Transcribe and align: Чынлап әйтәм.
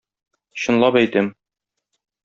Чынлап 0.63 0.99
әйтәм. 1.05 1.31